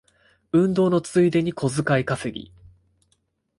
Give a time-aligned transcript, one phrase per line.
[0.51, 2.51] 運動のついでに小遣い稼ぎ